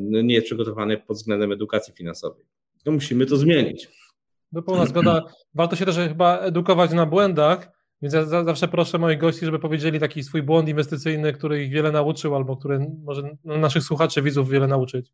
no 0.00 0.22
nie 0.22 0.34
jest 0.34 0.46
przygotowane 0.46 0.96
pod 0.96 1.16
względem 1.16 1.52
edukacji 1.52 1.94
finansowej. 1.94 2.44
To 2.84 2.92
musimy 2.92 3.26
to 3.26 3.36
zmienić. 3.36 3.88
No 4.52 4.62
pełna 4.62 4.86
zgoda. 4.86 5.22
Warto 5.54 5.76
się 5.76 5.86
też 5.86 5.96
chyba 5.96 6.38
edukować 6.38 6.92
na 6.92 7.06
błędach, 7.06 7.70
więc 8.02 8.14
ja 8.14 8.24
zawsze 8.24 8.68
proszę 8.68 8.98
moich 8.98 9.18
gości, 9.18 9.44
żeby 9.44 9.58
powiedzieli 9.58 10.00
taki 10.00 10.22
swój 10.22 10.42
błąd 10.42 10.68
inwestycyjny, 10.68 11.32
który 11.32 11.64
ich 11.64 11.72
wiele 11.72 11.92
nauczył, 11.92 12.36
albo 12.36 12.56
który 12.56 12.86
może 13.04 13.22
naszych 13.44 13.82
słuchaczy, 13.82 14.22
widzów 14.22 14.50
wiele 14.50 14.66
nauczyć. 14.66 15.12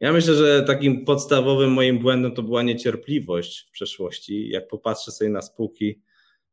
Ja 0.00 0.12
myślę, 0.12 0.34
że 0.34 0.62
takim 0.62 1.04
podstawowym 1.04 1.72
moim 1.72 1.98
błędem 1.98 2.34
to 2.34 2.42
była 2.42 2.62
niecierpliwość 2.62 3.66
w 3.68 3.70
przeszłości. 3.70 4.48
Jak 4.48 4.68
popatrzę 4.68 5.12
sobie 5.12 5.30
na 5.30 5.42
spółki, 5.42 6.02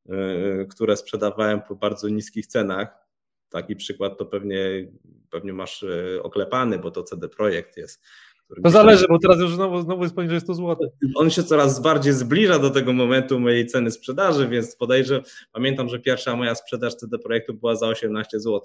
yy, 0.06 0.68
które 0.70 0.98
sprzedawałem 0.98 1.62
po 1.62 1.76
bardzo 1.76 2.10
niskich 2.10 2.48
cenach, 2.48 2.88
taki 3.50 3.76
przykład 3.76 4.18
to 4.18 4.26
pewnie, 4.26 4.92
pewnie 5.30 5.54
masz 5.54 5.82
yy, 5.82 6.24
oklepany, 6.24 6.80
bo 6.80 6.92
to 6.92 7.04
CD 7.04 7.30
Projekt 7.30 7.78
jest 7.78 8.04
to 8.64 8.70
zależy, 8.70 9.06
bo 9.10 9.20
teraz 9.20 9.40
już 9.40 9.56
znowu, 9.56 9.82
znowu 9.82 10.04
jest 10.04 10.16
poniżej 10.16 10.42
100 10.42 10.54
zł. 10.54 10.90
On 11.16 11.30
się 11.30 11.44
coraz 11.44 11.82
bardziej 11.82 12.14
zbliża 12.14 12.60
do 12.60 12.70
tego 12.70 12.94
momentu 12.94 13.40
mojej 13.40 13.68
ceny 13.68 13.92
sprzedaży, 13.92 14.48
więc 14.48 14.76
podejrzewam, 14.76 15.24
pamiętam, 15.52 15.90
że 15.90 16.00
pierwsza 16.00 16.36
moja 16.36 16.56
sprzedaż 16.56 16.96
CD 16.96 17.20
Projektu 17.20 17.54
była 17.54 17.76
za 17.76 17.88
18 17.88 18.40
zł. 18.40 18.62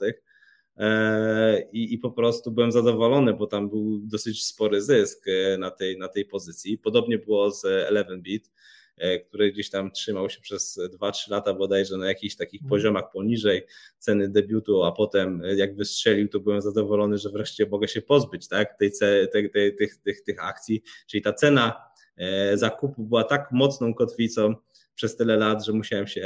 E, 0.77 1.63
I, 1.73 1.95
I 1.95 1.99
po 1.99 2.11
prostu 2.11 2.51
byłem 2.51 2.73
zadowolony, 2.73 3.35
bo 3.35 3.47
tam 3.47 3.69
był 3.69 4.01
dosyć 4.03 4.45
spory 4.45 4.83
zysk 4.83 5.29
e, 5.29 5.59
na 5.59 5.71
tej, 5.71 5.99
na 5.99 6.09
tej 6.09 6.25
pozycji. 6.25 6.79
Podobnie 6.79 7.19
było 7.19 7.51
z 7.51 7.65
11bit. 7.65 8.51
E, 8.99 9.19
który 9.19 9.53
gdzieś 9.53 9.71
tam 9.71 9.91
trzymał 9.91 10.31
się 10.31 10.41
przez 10.41 10.81
2-3 11.01 11.31
lata 11.31 11.55
bodajże 11.55 11.97
na 11.97 12.09
jakichś 12.09 12.37
takich 12.37 12.63
mhm. 12.63 12.69
poziomach 12.69 13.11
poniżej 13.13 13.67
ceny 13.99 14.29
debiutu, 14.29 14.85
a 14.85 14.93
potem 14.93 15.43
e, 15.45 15.55
jak 15.55 15.77
wystrzelił, 15.77 16.29
to 16.29 16.41
byłem 16.41 16.63
zadowolony, 16.63 17.19
że 17.19 17.31
wreszcie 17.31 17.67
mogę 17.67 17.89
się 17.89 18.03
pozbyć 18.03 18.49
tak, 18.49 18.79
tej, 18.79 18.93
tej, 19.33 19.51
tej, 19.51 19.77
tych, 19.77 19.97
tych, 19.97 20.23
tych 20.23 20.45
akcji, 20.45 20.83
czyli 21.07 21.23
ta 21.23 21.33
cena 21.33 21.83
e, 22.17 22.57
zakupu 22.57 23.05
była 23.05 23.25
tak 23.25 23.53
mocną 23.53 23.95
kotwicą 23.95 24.55
przez 24.95 25.17
tyle 25.17 25.37
lat, 25.37 25.65
że 25.65 25.73
musiałem 25.73 26.07
się 26.07 26.23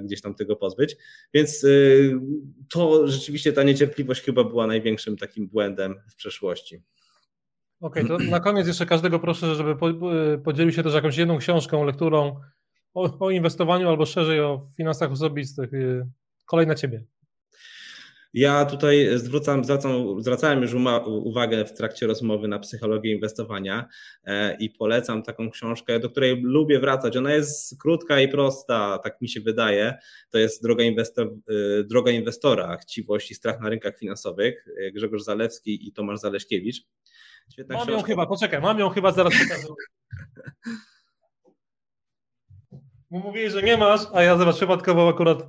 gdzieś 0.00 0.20
tam 0.20 0.34
tego 0.34 0.56
pozbyć. 0.56 0.96
Więc 1.34 1.66
to 2.68 3.08
rzeczywiście 3.08 3.52
ta 3.52 3.62
niecierpliwość 3.62 4.22
chyba 4.22 4.44
była 4.44 4.66
największym 4.66 5.16
takim 5.16 5.48
błędem 5.48 5.94
w 6.08 6.14
przeszłości. 6.14 6.82
Okej, 7.80 8.04
okay, 8.04 8.18
to 8.18 8.30
na 8.30 8.40
koniec 8.40 8.66
jeszcze 8.66 8.86
każdego 8.86 9.18
proszę, 9.18 9.54
żeby 9.54 9.76
podzielił 10.44 10.72
się 10.72 10.82
też 10.82 10.94
jakąś 10.94 11.16
jedną 11.16 11.38
książką, 11.38 11.84
lekturą 11.84 12.40
o, 12.94 13.18
o 13.18 13.30
inwestowaniu 13.30 13.88
albo 13.88 14.06
szerzej 14.06 14.40
o 14.40 14.60
finansach 14.76 15.12
osobistych. 15.12 15.70
Kolej 16.46 16.66
na 16.66 16.74
ciebie. 16.74 17.04
Ja 18.34 18.64
tutaj 18.64 19.08
zwracam, 19.14 19.64
zwracam, 19.64 20.22
zwracałem 20.22 20.62
już 20.62 20.74
uwagę 21.06 21.64
w 21.64 21.72
trakcie 21.72 22.06
rozmowy 22.06 22.48
na 22.48 22.58
psychologię 22.58 23.12
inwestowania 23.12 23.88
e, 24.24 24.56
i 24.56 24.70
polecam 24.70 25.22
taką 25.22 25.50
książkę, 25.50 26.00
do 26.00 26.10
której 26.10 26.42
lubię 26.42 26.80
wracać. 26.80 27.16
Ona 27.16 27.34
jest 27.34 27.80
krótka 27.82 28.20
i 28.20 28.28
prosta, 28.28 28.98
tak 29.04 29.20
mi 29.20 29.28
się 29.28 29.40
wydaje. 29.40 29.94
To 30.30 30.38
jest 30.38 30.62
Droga, 30.62 30.84
inwestor, 30.84 31.26
e, 31.26 31.84
Droga 31.84 32.10
Inwestora, 32.10 32.76
Chciwość 32.76 33.30
i 33.30 33.34
Strach 33.34 33.60
na 33.60 33.68
rynkach 33.68 33.98
finansowych. 33.98 34.66
E, 34.80 34.92
Grzegorz 34.92 35.22
Zalewski 35.22 35.88
i 35.88 35.92
Tomasz 35.92 36.20
Zaleśkiewicz. 36.20 36.82
Świetna 37.52 37.74
mam 37.74 37.86
książka. 37.86 38.00
ją 38.00 38.06
chyba, 38.06 38.26
poczekaj, 38.26 38.60
mam 38.60 38.78
ją 38.78 38.88
chyba 38.88 39.12
zaraz 39.12 39.32
pokażę. 39.32 39.74
Mówiłeś, 43.10 43.52
że 43.52 43.62
nie 43.62 43.76
masz, 43.76 44.00
a 44.14 44.22
ja 44.22 44.38
zobacz, 44.38 44.56
przypadkowo 44.56 45.08
akurat 45.08 45.42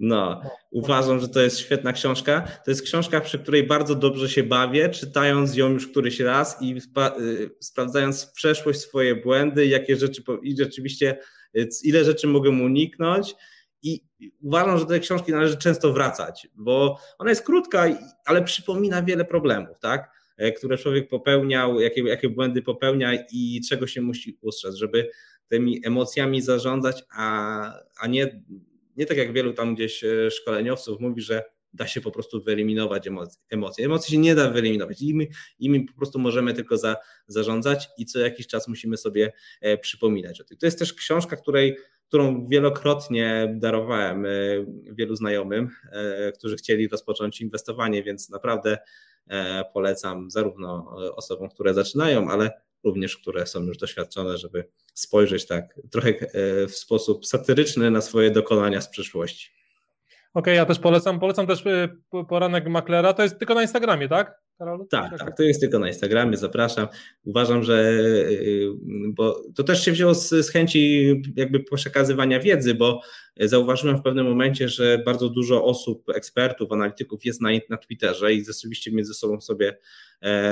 no, 0.00 0.42
uważam, 0.70 1.20
że 1.20 1.28
to 1.28 1.40
jest 1.40 1.58
świetna 1.58 1.92
książka. 1.92 2.40
To 2.64 2.70
jest 2.70 2.82
książka, 2.82 3.20
przy 3.20 3.38
której 3.38 3.66
bardzo 3.66 3.94
dobrze 3.94 4.28
się 4.28 4.42
bawię, 4.42 4.88
czytając 4.88 5.56
ją 5.56 5.68
już 5.68 5.88
któryś 5.88 6.20
raz 6.20 6.62
i 6.62 6.76
y, 7.20 7.50
sprawdzając 7.60 8.24
w 8.24 8.32
przeszłość 8.32 8.80
swoje 8.80 9.16
błędy, 9.16 9.66
jakie 9.66 9.96
rzeczy 9.96 10.22
i 10.42 10.56
rzeczywiście 10.56 11.18
y, 11.56 11.68
ile 11.84 12.04
rzeczy 12.04 12.26
mogę 12.26 12.50
uniknąć. 12.50 13.34
I 13.82 14.00
uważam, 14.42 14.78
że 14.78 14.84
do 14.84 14.90
tej 14.90 15.00
książki 15.00 15.32
należy 15.32 15.56
często 15.56 15.92
wracać, 15.92 16.48
bo 16.54 16.98
ona 17.18 17.30
jest 17.30 17.46
krótka, 17.46 17.84
ale 18.24 18.42
przypomina 18.42 19.02
wiele 19.02 19.24
problemów, 19.24 19.78
tak? 19.78 20.19
E, 20.40 20.52
które 20.52 20.78
człowiek 20.78 21.08
popełniał, 21.08 21.80
jakie, 21.80 22.02
jakie 22.02 22.28
błędy 22.28 22.62
popełnia 22.62 23.12
i 23.32 23.60
czego 23.68 23.86
się 23.86 24.00
musi 24.02 24.38
ustrzec, 24.40 24.74
żeby 24.74 25.10
tymi 25.48 25.86
emocjami 25.86 26.42
zarządzać, 26.42 27.04
a, 27.16 27.72
a 28.00 28.06
nie, 28.06 28.42
nie 28.96 29.06
tak 29.06 29.16
jak 29.16 29.32
wielu 29.32 29.52
tam 29.52 29.74
gdzieś 29.74 30.04
e, 30.04 30.30
szkoleniowców 30.30 31.00
mówi, 31.00 31.22
że 31.22 31.44
da 31.72 31.86
się 31.86 32.00
po 32.00 32.10
prostu 32.10 32.42
wyeliminować 32.42 33.08
emocje. 33.50 33.84
Emocje 33.86 34.12
się 34.12 34.18
nie 34.18 34.34
da 34.34 34.50
wyeliminować. 34.50 35.02
Imi, 35.02 35.28
imi 35.58 35.84
po 35.84 35.94
prostu 35.94 36.18
możemy 36.18 36.54
tylko 36.54 36.76
za, 36.76 36.96
zarządzać 37.26 37.88
i 37.98 38.06
co 38.06 38.18
jakiś 38.18 38.46
czas 38.46 38.68
musimy 38.68 38.96
sobie 38.96 39.32
e, 39.60 39.78
przypominać 39.78 40.40
o 40.40 40.44
tym. 40.44 40.58
To 40.58 40.66
jest 40.66 40.78
też 40.78 40.94
książka, 40.94 41.36
której, 41.36 41.76
którą 42.08 42.48
wielokrotnie 42.48 43.54
darowałem 43.58 44.26
wielu 44.92 45.16
znajomym, 45.16 45.70
którzy 46.34 46.56
chcieli 46.56 46.88
rozpocząć 46.88 47.40
inwestowanie, 47.40 48.02
więc 48.02 48.30
naprawdę 48.30 48.78
E, 48.78 49.09
polecam 49.72 50.30
zarówno 50.30 50.96
e, 51.06 51.14
osobom, 51.14 51.48
które 51.48 51.74
zaczynają, 51.74 52.30
ale 52.30 52.50
również 52.84 53.16
które 53.16 53.46
są 53.46 53.62
już 53.62 53.78
doświadczone, 53.78 54.38
żeby 54.38 54.68
spojrzeć 54.94 55.46
tak 55.46 55.80
trochę 55.90 56.08
e, 56.08 56.66
w 56.66 56.74
sposób 56.76 57.26
satyryczny 57.26 57.90
na 57.90 58.00
swoje 58.00 58.30
dokonania 58.30 58.80
z 58.80 58.88
przeszłości. 58.88 59.50
Okej, 60.34 60.42
okay, 60.42 60.54
ja 60.54 60.66
też 60.66 60.78
polecam, 60.78 61.20
polecam 61.20 61.46
też 61.46 61.64
poranek 62.28 62.68
Maklera, 62.68 63.12
to 63.12 63.22
jest 63.22 63.38
tylko 63.38 63.54
na 63.54 63.62
Instagramie, 63.62 64.08
tak? 64.08 64.39
Karol? 64.60 64.86
Tak, 64.88 65.18
tak, 65.18 65.36
to 65.36 65.42
jest 65.42 65.60
tylko 65.60 65.78
na 65.78 65.88
Instagramie, 65.88 66.36
zapraszam. 66.36 66.88
Uważam, 67.24 67.62
że 67.62 67.90
y, 68.30 68.68
bo 69.08 69.42
to 69.54 69.64
też 69.64 69.84
się 69.84 69.92
wzięło 69.92 70.14
z, 70.14 70.28
z 70.28 70.50
chęci 70.50 71.14
jakby 71.36 71.60
przekazywania 71.60 72.40
wiedzy, 72.40 72.74
bo 72.74 73.00
zauważyłem 73.36 73.98
w 73.98 74.02
pewnym 74.02 74.26
momencie, 74.26 74.68
że 74.68 75.02
bardzo 75.06 75.28
dużo 75.28 75.64
osób, 75.64 76.08
ekspertów, 76.08 76.72
analityków 76.72 77.24
jest 77.24 77.40
na, 77.40 77.48
na 77.70 77.76
Twitterze 77.76 78.34
i 78.34 78.44
rzeczywiście 78.44 78.92
między 78.92 79.14
sobą 79.14 79.40
sobie 79.40 79.78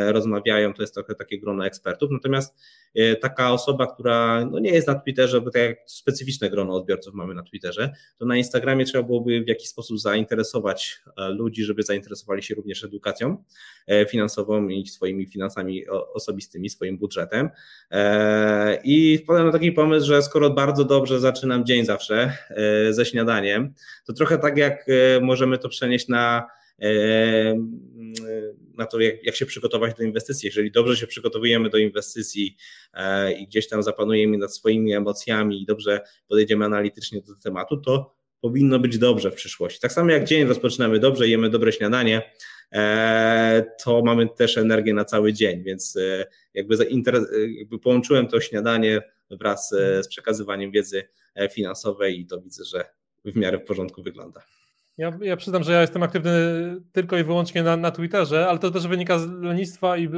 rozmawiają, 0.06 0.75
to 0.75 0.82
jest 0.82 0.94
trochę 0.94 1.14
takie 1.14 1.40
grono 1.40 1.66
ekspertów, 1.66 2.10
natomiast 2.10 2.56
e, 2.94 3.16
taka 3.16 3.52
osoba, 3.52 3.87
która 3.87 4.44
no 4.44 4.58
nie 4.58 4.70
jest 4.70 4.87
na 4.87 4.94
Twitterze, 4.94 5.40
bo 5.40 5.50
tak 5.50 5.62
jak 5.62 5.78
specyficzne 5.87 6.50
grono 6.50 6.75
odbiorców 6.75 7.14
mamy 7.14 7.34
na 7.34 7.42
Twitterze, 7.42 7.92
to 8.18 8.26
na 8.26 8.37
Instagramie 8.37 8.84
trzeba 8.84 9.04
byłoby 9.04 9.44
w 9.44 9.48
jakiś 9.48 9.68
sposób 9.68 10.00
zainteresować 10.00 11.00
e, 11.16 11.28
ludzi, 11.28 11.64
żeby 11.64 11.82
zainteresowali 11.82 12.42
się 12.42 12.54
również 12.54 12.84
edukacją 12.84 13.44
finansową 14.08 14.68
i 14.68 14.87
swoimi 14.87 15.26
finansami 15.26 15.88
osobistymi, 15.88 16.70
swoim 16.70 16.98
budżetem. 16.98 17.48
I 18.84 19.18
wpadłem 19.18 19.46
na 19.46 19.52
taki 19.52 19.72
pomysł, 19.72 20.06
że 20.06 20.22
skoro 20.22 20.50
bardzo 20.50 20.84
dobrze 20.84 21.20
zaczynam 21.20 21.64
dzień 21.64 21.84
zawsze 21.84 22.32
ze 22.90 23.06
śniadaniem, 23.06 23.75
to 24.06 24.12
trochę 24.12 24.38
tak 24.38 24.56
jak 24.56 24.87
możemy 25.20 25.58
to 25.58 25.68
przenieść 25.68 26.08
na 26.08 26.46
na 28.78 28.87
to, 28.87 29.00
jak, 29.00 29.25
jak 29.25 29.37
się 29.37 29.47
przygotować 29.47 29.97
do 29.97 30.02
inwestycji. 30.02 30.47
Jeżeli 30.47 30.70
dobrze 30.70 30.97
się 30.97 31.06
przygotowujemy 31.06 31.70
do 31.70 31.78
inwestycji 31.78 32.56
e, 32.94 33.32
i 33.32 33.47
gdzieś 33.47 33.68
tam 33.68 33.82
zapanujemy 33.82 34.38
nad 34.38 34.54
swoimi 34.54 34.92
emocjami 34.92 35.62
i 35.62 35.66
dobrze 35.66 36.00
podejdziemy 36.28 36.64
analitycznie 36.64 37.20
do 37.20 37.35
tematu, 37.35 37.76
to 37.76 38.14
powinno 38.40 38.78
być 38.78 38.99
dobrze 38.99 39.30
w 39.30 39.35
przyszłości. 39.35 39.80
Tak 39.80 39.92
samo 39.92 40.11
jak 40.11 40.25
dzień 40.25 40.44
rozpoczynamy 40.44 40.99
dobrze, 40.99 41.28
jemy 41.28 41.50
dobre 41.50 41.73
śniadanie, 41.73 42.32
e, 42.73 43.64
to 43.85 44.02
mamy 44.04 44.28
też 44.28 44.58
energię 44.58 44.94
na 44.94 45.04
cały 45.04 45.32
dzień, 45.32 45.62
więc 45.62 45.97
e, 45.97 46.26
jakby, 46.54 46.76
jakby 47.58 47.78
połączyłem 47.78 48.28
to 48.28 48.40
śniadanie 48.40 49.02
wraz 49.30 49.68
z 50.02 50.08
przekazywaniem 50.08 50.70
wiedzy 50.70 51.08
finansowej 51.52 52.20
i 52.20 52.26
to 52.26 52.40
widzę, 52.40 52.64
że 52.64 52.85
w 53.25 53.37
miarę 53.37 53.58
w 53.58 53.64
porządku 53.64 54.02
wygląda. 54.02 54.57
Ja, 54.98 55.18
ja 55.20 55.36
przyznam, 55.36 55.62
że 55.62 55.72
ja 55.72 55.80
jestem 55.80 56.02
aktywny 56.02 56.30
tylko 56.92 57.18
i 57.18 57.24
wyłącznie 57.24 57.62
na, 57.62 57.76
na 57.76 57.90
Twitterze, 57.90 58.48
ale 58.48 58.58
to 58.58 58.70
też 58.70 58.86
wynika 58.86 59.18
z 59.18 59.28
lenistwa 59.28 59.96
i 59.96 60.08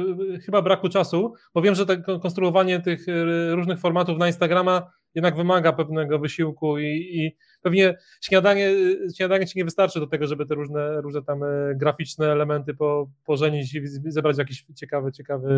chyba 0.45 0.61
braku 0.61 0.89
czasu, 0.89 1.33
bo 1.53 1.61
wiem, 1.61 1.75
że 1.75 1.85
to 1.85 2.19
konstruowanie 2.19 2.79
tych 2.79 3.09
e, 3.09 3.55
różnych 3.55 3.79
formatów 3.79 4.17
na 4.17 4.27
Instagrama 4.27 4.91
jednak 5.15 5.35
wymaga 5.35 5.73
pewnego 5.73 6.19
wysiłku 6.19 6.79
i, 6.79 6.85
i 6.85 7.37
pewnie 7.61 7.97
śniadanie, 8.21 8.71
śniadanie 9.17 9.47
ci 9.47 9.57
nie 9.57 9.65
wystarczy 9.65 9.99
do 9.99 10.07
tego, 10.07 10.27
żeby 10.27 10.45
te 10.45 10.55
różne, 10.55 11.01
różne 11.01 11.23
tam 11.23 11.39
graficzne 11.75 12.31
elementy 12.31 12.73
po, 12.73 13.09
pożenić 13.25 13.75
i 13.75 13.81
zebrać 13.87 14.37
jakiś 14.37 14.65
ciekawy, 14.75 15.11
ciekawy 15.11 15.49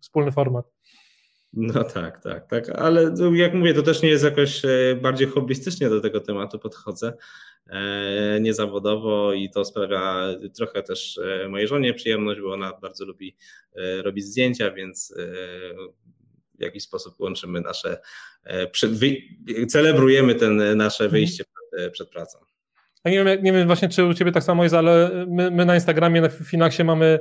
wspólny 0.00 0.32
format. 0.32 0.66
No 1.52 1.84
tak, 1.84 2.22
tak, 2.22 2.46
tak, 2.46 2.68
ale 2.68 3.14
jak 3.32 3.54
mówię, 3.54 3.74
to 3.74 3.82
też 3.82 4.02
nie 4.02 4.08
jest 4.08 4.24
jakoś 4.24 4.62
bardziej 5.02 5.28
hobbystycznie 5.28 5.88
do 5.88 6.00
tego 6.00 6.20
tematu 6.20 6.58
podchodzę, 6.58 7.12
niezawodowo 8.40 9.32
i 9.32 9.50
to 9.50 9.64
sprawia 9.64 10.26
trochę 10.56 10.82
też 10.82 11.18
e, 11.18 11.48
mojej 11.48 11.68
żonie 11.68 11.94
przyjemność, 11.94 12.40
bo 12.40 12.52
ona 12.52 12.72
bardzo 12.82 13.04
lubi 13.04 13.36
robić 14.02 14.24
zdjęcia, 14.24 14.70
więc 14.70 15.14
w 16.54 16.62
jakiś 16.62 16.82
sposób 16.82 17.20
łączymy 17.20 17.60
nasze, 17.60 17.98
celebrujemy 19.68 20.34
ten 20.34 20.76
nasze 20.76 21.04
mhm. 21.04 21.10
wyjście 21.10 21.44
przed, 21.44 21.92
przed 21.92 22.10
pracą. 22.10 22.38
A 23.04 23.10
nie 23.10 23.24
wiem, 23.24 23.42
nie 23.42 23.52
wiem 23.52 23.66
właśnie, 23.66 23.88
czy 23.88 24.04
u 24.04 24.14
Ciebie 24.14 24.32
tak 24.32 24.42
samo 24.42 24.62
jest, 24.62 24.74
ale 24.74 25.26
my, 25.28 25.50
my 25.50 25.64
na 25.64 25.74
Instagramie, 25.74 26.20
na 26.20 26.28
Finaxie 26.28 26.84
mamy 26.84 27.18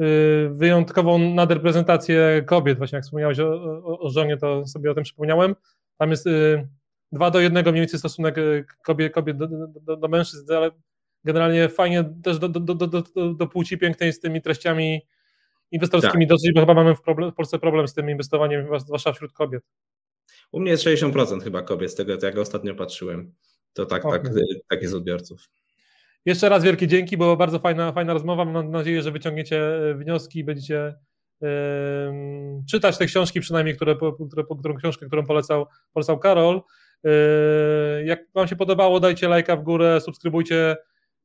Y, 0.00 0.48
wyjątkową 0.52 1.18
nadreprezentację 1.18 2.42
kobiet. 2.46 2.78
Właśnie 2.78 2.96
jak 2.96 3.04
wspomniałeś 3.04 3.40
o, 3.40 3.48
o, 3.84 3.98
o 3.98 4.10
żonie, 4.10 4.36
to 4.36 4.66
sobie 4.66 4.90
o 4.90 4.94
tym 4.94 5.04
przypomniałem. 5.04 5.54
Tam 5.98 6.10
jest 6.10 6.26
y, 6.26 6.68
dwa 7.12 7.30
do 7.30 7.40
jednego 7.40 7.70
mniej 7.72 7.80
więcej 7.80 7.98
stosunek 7.98 8.38
y, 8.38 8.64
kobiet, 8.84 9.12
kobiet 9.12 9.36
do, 9.36 9.48
do, 9.80 9.96
do 9.96 10.08
mężczyzn, 10.08 10.52
ale 10.52 10.70
generalnie 11.24 11.68
fajnie 11.68 12.04
też 12.22 12.38
do, 12.38 12.48
do, 12.48 12.74
do, 12.74 12.86
do, 12.86 13.34
do 13.34 13.46
płci 13.46 13.78
pięknej 13.78 14.12
z 14.12 14.20
tymi 14.20 14.42
treściami 14.42 15.06
inwestorskimi 15.70 16.24
tak. 16.24 16.28
dosyć, 16.28 16.52
bo 16.54 16.60
chyba 16.60 16.74
mamy 16.74 16.94
w, 16.94 17.02
problem, 17.02 17.32
w 17.32 17.34
Polsce 17.34 17.58
problem 17.58 17.88
z 17.88 17.94
tym 17.94 18.10
inwestowaniem, 18.10 18.66
zwłaszcza 18.78 19.12
wśród 19.12 19.32
kobiet. 19.32 19.62
U 20.52 20.60
mnie 20.60 20.70
jest 20.70 20.84
60% 20.84 21.42
chyba 21.42 21.62
kobiet, 21.62 21.90
z 21.90 21.94
tego 21.94 22.18
jak 22.22 22.38
ostatnio 22.38 22.74
patrzyłem. 22.74 23.34
To 23.72 23.86
tak, 23.86 24.04
okay. 24.04 24.20
tak, 24.20 24.32
tak 24.68 24.82
jest 24.82 24.94
odbiorców. 24.94 25.48
Jeszcze 26.24 26.48
raz 26.48 26.64
wielkie 26.64 26.86
dzięki, 26.86 27.16
bo 27.16 27.36
bardzo 27.36 27.58
fajna, 27.58 27.92
fajna 27.92 28.12
rozmowa. 28.12 28.44
Mam 28.44 28.70
nadzieję, 28.70 29.02
że 29.02 29.12
wyciągniecie 29.12 29.90
e, 29.90 29.94
wnioski 29.94 30.38
i 30.38 30.44
będziecie 30.44 30.94
yy, 31.40 31.48
czytać 32.70 32.98
te 32.98 33.06
książki, 33.06 33.40
przynajmniej 33.40 33.76
które, 33.76 33.96
które, 34.28 34.44
którą 34.58 34.76
książkę, 34.76 35.06
którą 35.06 35.26
polecał, 35.26 35.66
polecał 35.92 36.18
Karol. 36.18 36.62
Yy, 37.04 37.10
jak 38.04 38.20
Wam 38.34 38.48
się 38.48 38.56
podobało, 38.56 39.00
dajcie 39.00 39.28
lajka 39.28 39.56
w 39.56 39.62
górę, 39.62 40.00
subskrybujcie 40.00 40.76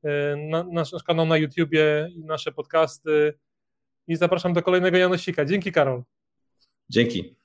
yy, 0.04 0.12
na, 0.50 0.64
nasz, 0.64 0.92
nasz 0.92 1.04
kanał 1.04 1.26
na 1.26 1.38
YouTubie 1.38 2.10
i 2.16 2.26
nasze 2.26 2.52
podcasty. 2.52 3.34
I 4.08 4.16
zapraszam 4.16 4.54
do 4.54 4.62
kolejnego 4.62 4.98
Janosika. 4.98 5.46
Dzięki, 5.46 5.72
Karol. 5.72 6.04
Dzięki. 6.90 7.36